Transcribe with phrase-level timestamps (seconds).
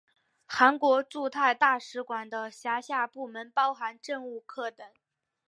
[0.47, 4.83] 韩国驻泰大使馆的辖下部门包含政务课等。